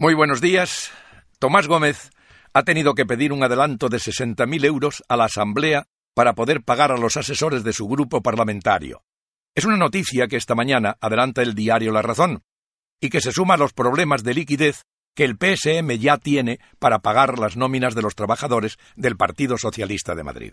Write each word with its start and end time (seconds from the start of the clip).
Muy 0.00 0.14
buenos 0.14 0.40
días. 0.40 0.92
Tomás 1.40 1.66
Gómez 1.66 2.12
ha 2.54 2.62
tenido 2.62 2.94
que 2.94 3.04
pedir 3.04 3.32
un 3.32 3.42
adelanto 3.42 3.88
de 3.88 3.96
60.000 3.96 4.64
euros 4.64 5.02
a 5.08 5.16
la 5.16 5.24
Asamblea 5.24 5.88
para 6.14 6.34
poder 6.34 6.62
pagar 6.62 6.92
a 6.92 6.96
los 6.96 7.16
asesores 7.16 7.64
de 7.64 7.72
su 7.72 7.88
grupo 7.88 8.22
parlamentario. 8.22 9.02
Es 9.56 9.64
una 9.64 9.76
noticia 9.76 10.28
que 10.28 10.36
esta 10.36 10.54
mañana 10.54 10.96
adelanta 11.00 11.42
el 11.42 11.56
diario 11.56 11.90
La 11.90 12.02
Razón 12.02 12.44
y 13.00 13.10
que 13.10 13.20
se 13.20 13.32
suma 13.32 13.54
a 13.54 13.56
los 13.56 13.72
problemas 13.72 14.22
de 14.22 14.34
liquidez 14.34 14.84
que 15.16 15.24
el 15.24 15.36
PSM 15.36 15.90
ya 15.98 16.16
tiene 16.16 16.60
para 16.78 17.00
pagar 17.00 17.36
las 17.40 17.56
nóminas 17.56 17.96
de 17.96 18.02
los 18.02 18.14
trabajadores 18.14 18.78
del 18.94 19.16
Partido 19.16 19.58
Socialista 19.58 20.14
de 20.14 20.22
Madrid. 20.22 20.52